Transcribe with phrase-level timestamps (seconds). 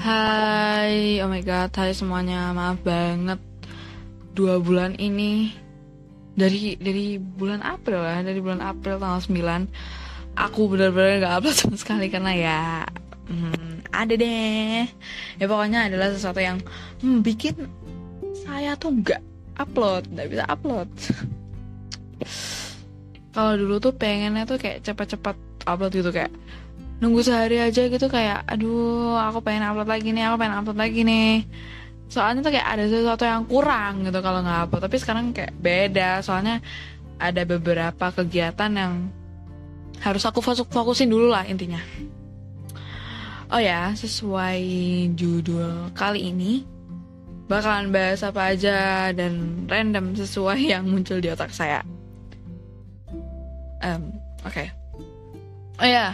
[0.00, 3.36] Hai, oh my god, hai semuanya, maaf banget.
[4.32, 5.52] Dua bulan ini.
[6.32, 11.76] Dari dari bulan April ya, dari bulan April tanggal 9 aku benar-benar nggak upload sama
[11.76, 12.60] sekali karena ya
[13.28, 14.88] hmm, ada deh,
[15.36, 16.64] ya pokoknya adalah sesuatu yang
[17.04, 17.68] hmm, bikin
[18.40, 19.20] saya tuh nggak
[19.60, 20.88] upload, nggak bisa upload.
[23.36, 25.36] Kalau dulu tuh pengennya tuh kayak cepat-cepat
[25.68, 26.32] upload gitu kayak
[27.00, 31.00] nunggu sehari aja gitu kayak aduh aku pengen upload lagi nih aku pengen upload lagi
[31.02, 31.48] nih.
[32.12, 34.82] Soalnya tuh kayak ada sesuatu yang kurang gitu kalau nggak upload.
[34.84, 36.60] Tapi sekarang kayak beda soalnya
[37.16, 38.92] ada beberapa kegiatan yang
[40.00, 41.80] harus aku fokusin dulu lah intinya.
[43.50, 44.62] Oh ya sesuai
[45.18, 46.62] judul kali ini
[47.50, 51.82] bakalan bahas apa aja dan random sesuai yang muncul di otak saya.
[53.80, 54.12] Um,
[54.44, 54.52] oke.
[54.52, 54.68] Okay.
[55.80, 56.12] oh ya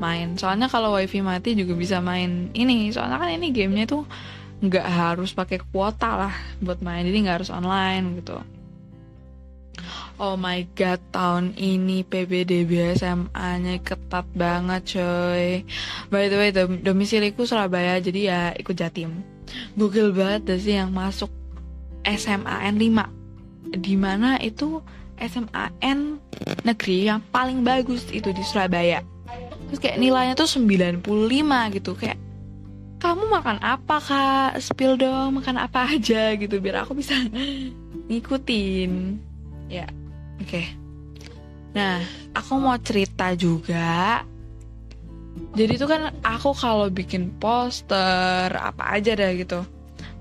[0.00, 0.36] main.
[0.36, 2.88] Soalnya kalau wifi mati juga bisa main ini.
[2.92, 4.04] Soalnya kan ini gamenya tuh
[4.58, 7.06] nggak harus pakai kuota lah buat main.
[7.06, 8.38] Jadi nggak harus online gitu.
[10.18, 15.62] Oh my god, tahun ini PBDB SMA-nya ketat banget coy.
[16.10, 19.22] By the way, dom domisiliku Surabaya, jadi ya ikut Jatim.
[19.78, 21.30] Gokil banget deh sih yang masuk
[22.04, 24.82] SMAN 5 Di mana itu
[25.16, 26.18] SMAN
[26.66, 29.06] negeri yang paling bagus itu di Surabaya.
[29.70, 31.04] Terus kayak nilainya tuh 95
[31.76, 32.16] gitu Kayak
[32.98, 34.58] kamu makan apa kak?
[34.58, 37.14] Spill dong, makan apa aja gitu Biar aku bisa
[38.10, 38.92] ngikutin
[39.68, 39.84] Ya,
[40.40, 40.48] oke.
[40.48, 40.66] Okay.
[41.76, 42.00] Nah,
[42.32, 44.24] aku mau cerita juga.
[45.54, 49.62] Jadi itu kan aku kalau bikin poster apa aja dah gitu,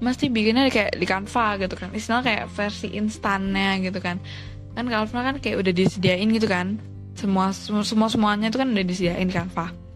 [0.03, 1.89] mesti bikinnya kayak di Canva gitu kan.
[1.95, 4.19] Istilah kayak versi instannya gitu kan.
[4.75, 6.75] Kan Canva kan kayak udah disediain gitu kan.
[7.15, 9.86] Semua semua semuanya itu kan udah disediain Canva.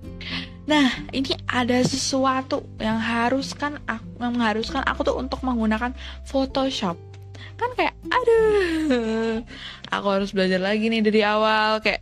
[0.70, 5.92] Nah, ini ada sesuatu yang harus kan aku, yang mengharuskan aku tuh untuk menggunakan
[6.30, 7.12] Photoshop
[7.62, 9.46] kan kayak aduh
[9.94, 12.02] aku harus belajar lagi nih dari awal kayak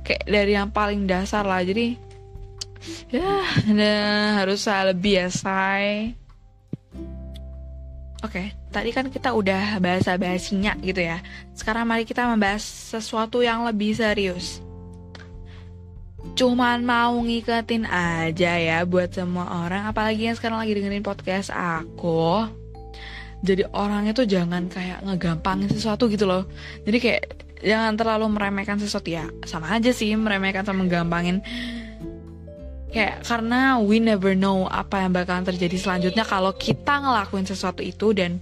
[0.00, 1.96] kayak dari yang paling dasar lah jadi
[3.12, 6.16] ya nah, harus lebih ya say
[8.24, 11.20] Oke, tadi kan kita udah bahasa basinya gitu ya.
[11.52, 14.64] Sekarang mari kita membahas sesuatu yang lebih serius.
[16.34, 22.50] Cuman mau ngiketin aja ya buat semua orang, apalagi yang sekarang lagi dengerin podcast aku.
[23.46, 26.42] Jadi orangnya tuh jangan kayak ngegampangin sesuatu gitu loh.
[26.82, 27.22] Jadi kayak
[27.62, 29.06] jangan terlalu meremehkan sesuatu.
[29.14, 31.38] Ya sama aja sih meremehkan sama menggampangin
[32.94, 38.14] kayak karena we never know apa yang bakalan terjadi selanjutnya kalau kita ngelakuin sesuatu itu
[38.14, 38.38] dan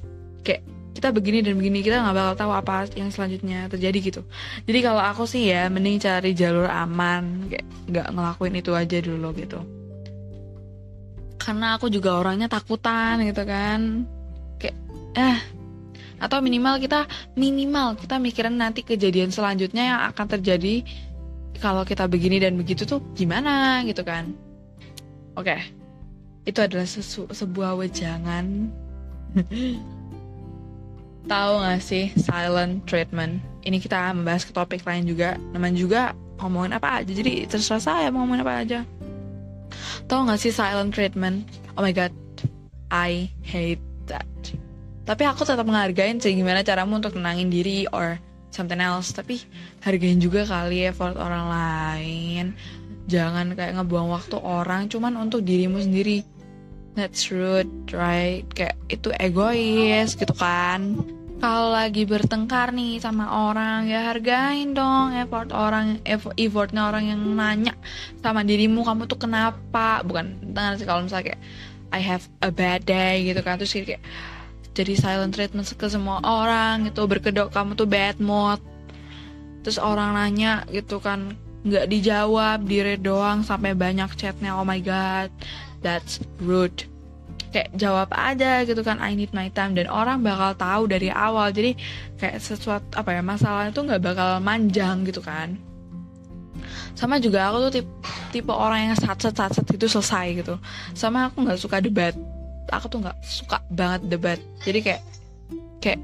[1.02, 4.22] kita begini dan begini kita nggak bakal tahu apa yang selanjutnya terjadi gitu.
[4.70, 9.34] Jadi kalau aku sih ya mending cari jalur aman kayak nggak ngelakuin itu aja dulu
[9.34, 9.58] gitu.
[11.42, 14.06] Karena aku juga orangnya takutan gitu kan.
[15.18, 15.38] Eh
[16.22, 20.86] atau minimal kita minimal kita mikirin nanti kejadian selanjutnya yang akan terjadi
[21.58, 24.38] kalau kita begini dan begitu tuh gimana gitu kan.
[25.34, 25.60] Oke okay.
[26.46, 28.70] itu adalah sesu sebuah wejangan
[31.26, 33.42] tahu gak sih silent treatment?
[33.62, 35.38] Ini kita membahas ke topik lain juga.
[35.54, 36.02] Namanya juga
[36.42, 37.12] ngomongin apa aja.
[37.12, 38.80] Jadi terserah saya mau ngomongin apa aja.
[40.10, 41.46] Tahu gak sih silent treatment?
[41.78, 42.12] Oh my god
[42.92, 43.80] I hate
[44.10, 44.28] that.
[45.02, 48.20] Tapi aku tetap menghargain sih gimana caramu untuk tenangin diri or
[48.52, 49.10] something else.
[49.16, 49.40] Tapi
[49.82, 52.44] hargain juga kali effort orang lain.
[53.08, 56.22] Jangan kayak ngebuang waktu orang cuman untuk dirimu sendiri
[56.96, 58.44] that's rude right?
[58.52, 61.00] Kayak itu egois gitu kan.
[61.42, 67.74] Kalau lagi bertengkar nih sama orang ya hargain dong effort orang effortnya orang yang nanya
[68.22, 70.06] sama dirimu kamu tuh kenapa?
[70.06, 70.38] Bukan
[70.78, 71.42] sih kalau misalnya kayak
[71.92, 73.58] I have a bad day gitu kan.
[73.58, 74.02] Terus kayak
[74.72, 78.62] jadi silent treatment ke semua orang gitu berkedok kamu tuh bad mood.
[79.66, 84.82] Terus orang nanya gitu kan nggak dijawab di read doang sampai banyak chatnya oh my
[84.82, 85.30] god
[85.82, 86.86] that's rude.
[87.52, 89.76] Kayak jawab aja gitu kan I need my time.
[89.76, 91.52] Dan orang bakal tahu dari awal.
[91.52, 91.76] Jadi
[92.16, 95.60] kayak sesuatu apa ya masalah itu nggak bakal manjang gitu kan.
[96.96, 97.92] Sama juga aku tuh tipe,
[98.32, 100.56] tipe orang yang satset satset gitu selesai gitu.
[100.96, 102.16] Sama aku nggak suka debat.
[102.72, 104.38] Aku tuh nggak suka banget debat.
[104.64, 105.02] Jadi kayak
[105.84, 106.00] kayak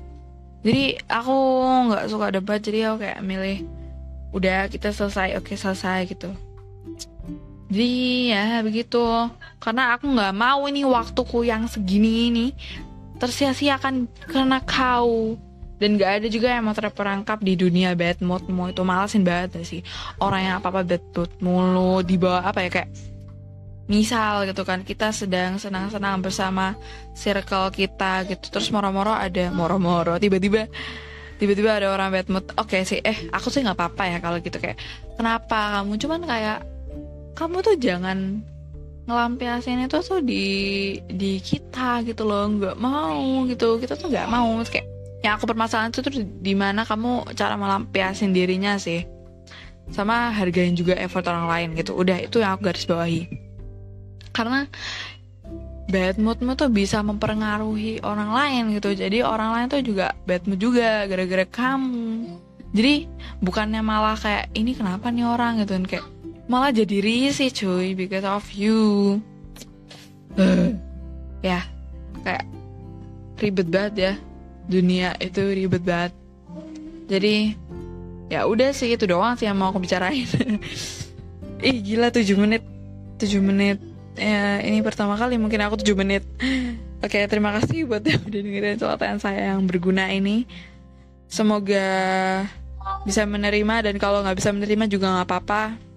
[0.61, 1.37] jadi aku
[1.89, 2.61] nggak suka debat.
[2.61, 3.65] Jadi aku kayak milih
[4.37, 5.41] udah kita selesai.
[5.41, 6.48] Oke selesai gitu
[7.69, 7.93] jadi
[8.33, 9.05] ya begitu.
[9.61, 12.47] Karena aku nggak mau ini waktuku yang segini ini
[13.21, 15.37] tersia-siakan karena kau.
[15.79, 19.63] Dan gak ada juga yang mau terperangkap di dunia bad mood mau itu malasin banget
[19.63, 19.87] sih?
[20.19, 22.91] Orang yang apa apa bad mood mulu di bawah apa ya kayak
[23.87, 24.83] misal gitu kan.
[24.83, 26.75] Kita sedang senang-senang bersama
[27.15, 28.51] circle kita gitu.
[28.51, 30.67] Terus moro-moro ada moro-moro tiba-tiba
[31.39, 32.47] tiba-tiba ada orang bad mood.
[32.59, 34.83] Oke okay sih eh aku sih nggak apa-apa ya kalau gitu kayak
[35.15, 35.95] kenapa kamu?
[35.95, 36.78] Cuman kayak
[37.39, 38.43] kamu tuh jangan
[39.07, 40.45] ngelampiasin itu tuh di
[41.07, 42.51] di kita gitu loh.
[42.51, 43.79] Nggak mau gitu.
[43.79, 44.59] Kita tuh nggak mau.
[44.67, 44.87] Kayak
[45.23, 49.07] yang aku permasalahan itu tuh di mana kamu cara melampiasin dirinya sih.
[49.89, 51.95] Sama hargain juga effort orang lain gitu.
[51.95, 53.31] Udah itu yang aku garis bawahi.
[54.35, 54.67] Karena
[55.89, 58.93] bad moodmu tuh bisa mempengaruhi orang lain gitu.
[58.93, 62.37] Jadi orang lain tuh juga bad mood juga gara-gara kamu.
[62.77, 63.09] Jadi
[63.41, 65.65] bukannya malah kayak ini kenapa nih orang?
[65.65, 65.73] gitu.
[65.73, 66.18] Kan kayak
[66.49, 69.21] malah jadi risih cuy because of you.
[70.35, 70.73] Uh,
[71.45, 71.61] ya
[72.25, 72.49] kayak
[73.39, 74.13] ribet banget ya.
[74.69, 76.13] Dunia itu ribet banget.
[77.09, 77.53] Jadi
[78.33, 80.25] ya udah sih itu doang sih yang mau aku bicarain.
[81.69, 82.65] Ih gila 7 menit.
[83.21, 83.79] 7 menit.
[84.19, 86.25] Ya ini pertama kali mungkin aku 7 menit.
[87.05, 90.49] Oke terima kasih buat yang udah dengerin celotehan saya yang berguna ini.
[91.29, 91.85] Semoga
[93.05, 95.88] bisa menerima dan kalau nggak bisa menerima juga nggak apa-apa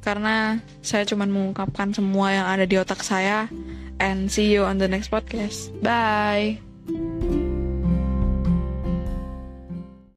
[0.00, 3.48] karena saya cuma mengungkapkan semua yang ada di otak saya.
[4.00, 5.68] And see you on the next podcast.
[5.84, 6.69] Bye